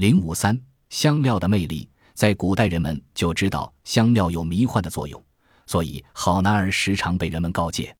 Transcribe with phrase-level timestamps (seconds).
[0.00, 0.58] 零五三
[0.88, 5.22] 香料的魅力，在古代人们就知道香料有迷幻的作用，
[5.66, 7.94] 所以好男儿时常被人们告诫，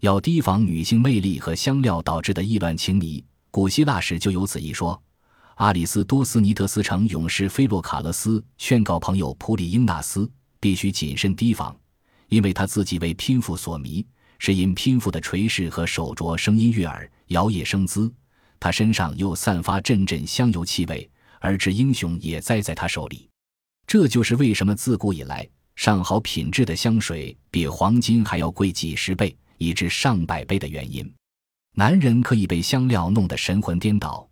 [0.00, 3.24] 要提防女性魅力和香料导致的意乱情迷。
[3.52, 5.00] 古希腊时就有此一说。
[5.54, 10.28] 阿里斯多斯尼德斯城勇士菲洛卡勒斯劝告朋友普里英纳斯
[10.58, 11.72] 必须谨慎提防，
[12.28, 14.04] 因为他自己为拼妇所迷，
[14.40, 18.12] 是因拼妇的垂饰和手镯声音悦耳，摇曳生姿，
[18.58, 21.08] 他身上又散发阵阵香油气味，
[21.46, 23.30] 而致英雄也栽在他手里。
[23.86, 31.08] 这就是为什么自古以来上好品质的香水比黄金还要贵几十倍，以至上百倍的原因。
[31.76, 34.28] 男人可以被香料弄得神魂颠倒。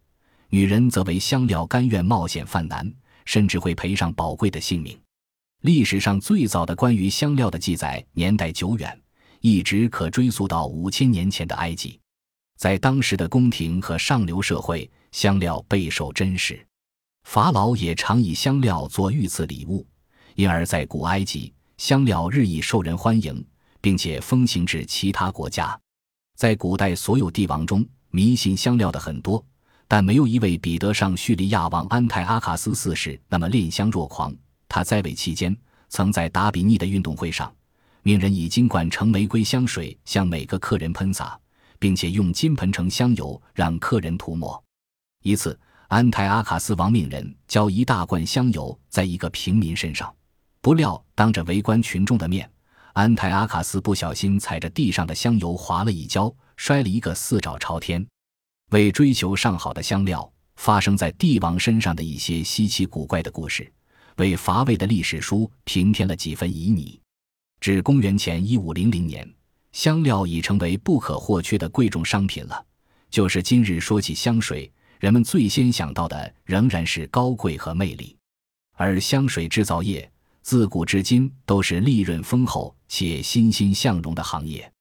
[0.48, 2.92] 女人则为香料甘愿冒险犯难，
[3.24, 4.98] 甚至会赔上宝贵的性命。
[5.62, 9.00] 历史上最早的关于香料的记载年代久远，
[9.40, 12.00] 一直可追溯到五千年前的埃及。
[12.56, 16.64] 在当时的宫廷和上流社会，香料备受珍视，
[17.24, 19.84] 法老也常以香料做御赐礼物，
[20.36, 23.44] 因而，在古埃及，香料日益受人欢迎，
[23.80, 25.78] 并且风行至其他国家。
[26.36, 29.44] 在古代所有帝王中，迷信香料的很多。
[29.86, 34.34] 但没有一位比得上叙利亚王安泰阿卡斯四世那么恋香若狂。
[34.66, 35.54] 他在位期间，
[35.90, 37.54] 曾在达比尼的运动会上，
[38.02, 41.38] 命人以金管盛玫瑰香水向每个客人喷洒，
[41.78, 44.62] 并且用金盆盛香油让客人涂抹。
[45.22, 50.12] 一次，安泰阿卡斯王命人浇一大罐香油在一个平民身上，
[50.60, 52.50] 不料当着围观群众的面，
[52.94, 58.04] 安泰阿卡斯不小心踩着地上的香油滑了一跤，摔了一个四爪朝天。
[58.70, 63.70] 为追求上好的香料，发生在帝王身上的一些稀奇古怪的故事，
[64.16, 66.98] 为乏味的历史书平添了几分旖旎。
[67.60, 69.30] 至公元前一五零零年，
[69.72, 72.64] 香料已成为不可或缺的贵重商品了。
[73.10, 74.72] 就是今日说起香水，
[75.04, 78.16] 人们最先想到的仍然是高贵和魅力。
[78.72, 80.10] 而香水制造业
[80.40, 84.72] 自古至今都是利润丰厚且欣欣向荣的行业。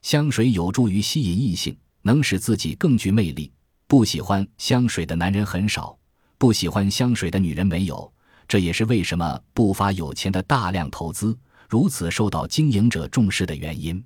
[0.00, 1.76] 香水有助于吸引异性。
[2.00, 3.52] 能使自己更具魅力。
[3.88, 5.98] 不喜欢香水的男人很少，
[6.38, 8.10] 不喜欢香水的女人没有。
[8.46, 11.36] 这也是为什么不乏有钱的大量投资，
[11.68, 14.02] 如此受到经营者重视的原因。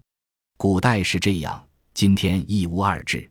[0.57, 3.31] 古代是这样，今天亦无二致。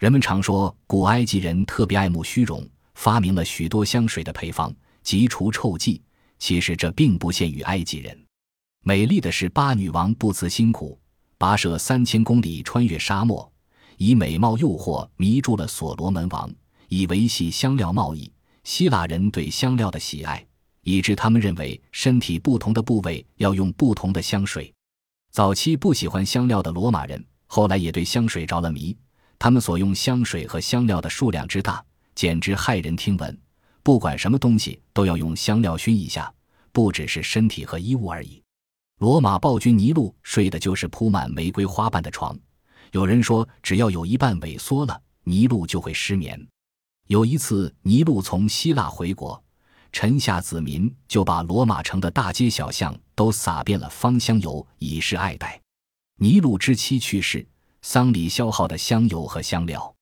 [0.00, 6.00] 人们常说古埃及人特别爱慕虚荣，发明了许多香水的配方，及除臭剂。
[6.38, 8.18] 其实这并不限于埃及人。
[8.82, 10.98] 美丽的是巴女王不辞辛苦，
[11.38, 13.52] 跋涉三千公里穿越沙漠。
[13.98, 16.50] 以美貌诱惑迷住了所罗门王，
[16.88, 18.32] 以维系香料贸易。
[18.64, 20.42] 希腊人对香料的喜爱，
[20.80, 24.72] 以致他们认为身体不同的部位要用不同的香水。
[25.30, 28.96] 早期不喜欢香料的罗马人，后来也对香水着了迷。
[29.40, 31.82] 他们所用香水和香料的数量之大，
[32.14, 33.40] 简直骇人听闻。
[33.82, 36.30] 不管什么东西都要用香料熏一下，
[36.72, 38.42] 不只是身体和衣物而已。
[38.98, 42.38] 罗马暴君尼禄睡的就是铺满玫瑰花瓣的床。
[42.92, 46.38] 有人说，只要有一半萎缩了，尼禄就会失眠。
[47.06, 49.42] 有一次，尼禄从希腊回国，
[49.90, 55.58] 臣下子民就把罗马城的大街小巷都撒遍了芳香油，以示爱戴。
[56.16, 57.48] 尼禄之妻去世，
[57.82, 59.94] 丧礼消耗的香油和香料，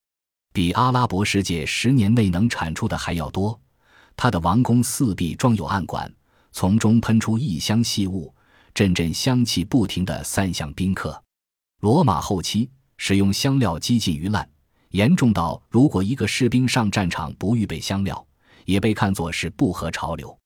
[0.53, 3.59] 比阿拉伯世界十年内能产出的还要多。
[4.16, 6.12] 他的王宫四壁装有暗管，
[6.53, 8.34] 从中喷出异香细雾，
[8.75, 11.22] 阵阵香气不停地散向宾客。
[11.81, 12.71] 罗马后期。
[13.00, 14.50] 使用香料几近于滥，
[14.91, 18.27] 严重到如果一个士兵上战场不预备香料，
[18.65, 20.37] 也被看作是不合潮流。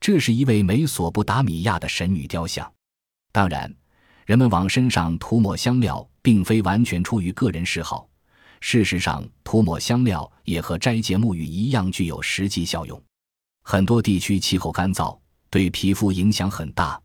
[0.00, 2.68] 这是一位美索不达米亚的神女雕像。
[3.30, 3.72] 当然，
[4.26, 8.08] 人们往身上涂抹香料，并非完全出于个人嗜好。
[8.60, 13.02] 事实上，涂抹香料也和斋戒沐浴一样具有实际效用。
[13.64, 15.18] 很多地区气候干燥，
[15.50, 17.00] 对皮肤影响很大。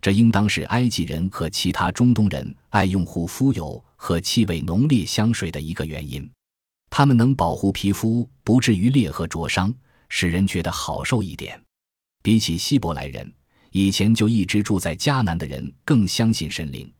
[0.00, 6.28] 这应当是埃及人和其他中东人爱用护肤油和气味浓烈香水的一个原因。
[6.90, 9.72] 它们能保护皮肤不至于裂和灼伤，
[10.08, 11.62] 使人觉得好受一点。
[12.22, 13.32] 比起希伯来人，
[13.70, 16.92] 以前就一直住在迦南的人更相信神灵，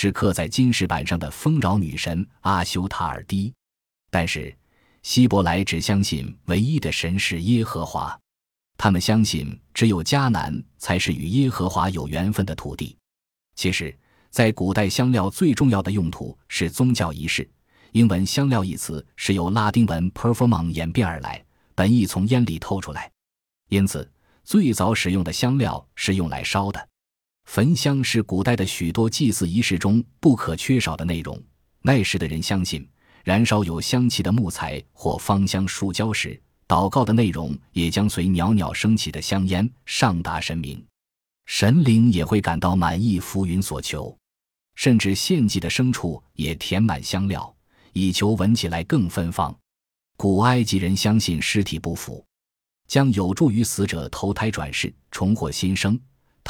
[0.00, 3.52] 是刻在金石板上的丰饶女神阿修塔尔蒂。
[4.10, 4.56] 但是，
[5.02, 8.16] 希伯来只相信唯一的神是耶和华。
[8.76, 12.96] 他们相信，只有迦南才是与耶和华有缘分的土地。
[13.56, 13.92] 其实，
[14.30, 17.50] 在古代，香料最重要的用途是宗教仪式。
[17.90, 23.10] 英文“香料”一词是由拉丁文 “perfume” 演变而来，本意从烟里透出来。
[23.68, 24.08] 因此，
[24.44, 26.88] 最早使用的香料是用来烧的。
[27.48, 31.42] 焚香是古代的许多祭祀仪式中不可缺少的内容。
[31.80, 32.86] 那时的人相信，
[33.24, 36.38] 燃烧有香气的木材或芳香树胶时。
[36.68, 40.84] 祷告的内容也将随袅袅升起的香烟上达神明，
[41.46, 44.14] 神灵也会感到满意，浮云所求。
[44.74, 47.56] 甚至献祭的牲畜也填满香料，
[47.94, 49.56] 以求闻起来更芬芳。
[50.18, 52.22] 古埃及人相信尸体不腐，
[52.86, 55.98] 将有助于死者投胎转世、重获新生。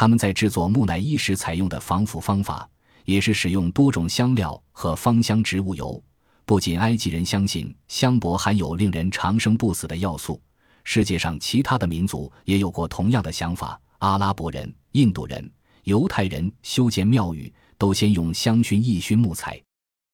[0.01, 2.71] 他们在制作木乃伊时采用的防腐方法，
[3.05, 6.01] 也是使用多种香料和芳香植物油。
[6.45, 10.41] 不仅埃及人相信香柏含有令人长生不死的要素，
[10.85, 13.77] 世界上其他的民族也有过同样的想法。
[13.99, 15.51] 阿拉伯人、印度人、
[15.83, 17.53] 犹太人修建庙宇。
[17.77, 19.61] 都先用香薰一熏木材。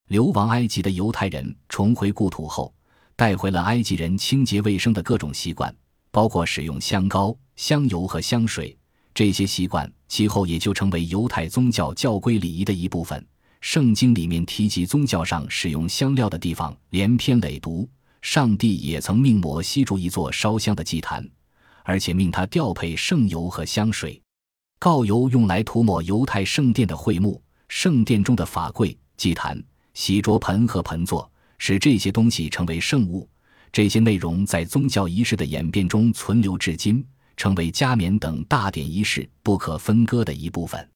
[0.08, 2.74] 流亡埃及的犹太人重回故土后，
[3.16, 5.74] 带回了埃及人清洁卫生的各种习惯，
[6.10, 8.76] 包括使用香膏、香油和香水。
[9.14, 13.24] 这些习惯其后也就成为犹太宗教教规礼仪的一部分。
[13.60, 17.88] 圣经里面提及宗教上使用香料的地方连篇累牍。
[18.20, 21.26] 上帝也曾命摩西筑一座烧香的祭坛，
[21.82, 24.20] 而且命他调配圣油和香水。
[24.78, 27.40] 膏油用来涂抹犹太圣殿的会幕。
[27.68, 29.62] 圣殿中的法柜、祭坛、
[29.94, 33.28] 洗濯盆和盆座，使这些东西成为圣物。
[33.72, 37.04] 这些内容在宗教仪式的演变中存留至今，
[37.36, 40.88] 成为加冕等大典仪式不可分割的一部分。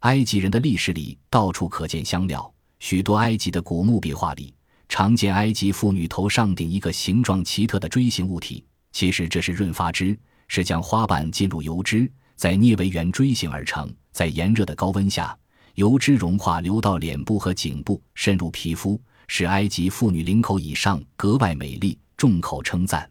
[0.00, 4.54] 埃及人的历史里到处可见香料，许多埃及的古墓壁画里
[4.88, 13.92] 常见埃及妇女头上顶一个形状奇特的锥形物体，其实这是润发脂，是将花瓣浸入油脂，再捏为圆锥形而成。
[14.12, 15.36] 在炎热的高温下。
[15.74, 23.10] 油脂融化，流到脸部和颈部，渗入皮肤，使埃及妇女领口以上格外美丽，众口称赞。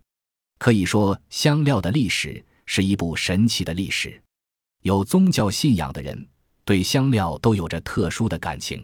[0.59, 2.41] 可以说，香料的历史
[2.75, 4.19] 是一部神奇的历史。
[4.81, 6.27] 有宗教信仰的人
[6.65, 8.83] 对香料都有着特殊的感情。